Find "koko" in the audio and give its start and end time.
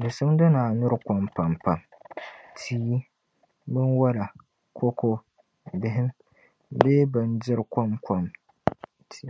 4.76-5.10